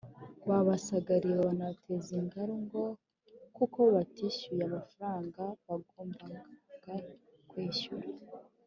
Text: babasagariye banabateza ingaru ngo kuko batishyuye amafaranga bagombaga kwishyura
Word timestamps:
babasagariye 0.47 1.35
banabateza 1.45 2.11
ingaru 2.21 2.53
ngo 2.65 2.83
kuko 3.57 3.79
batishyuye 3.93 4.61
amafaranga 4.69 5.41
bagombaga 5.65 6.93
kwishyura 7.49 8.07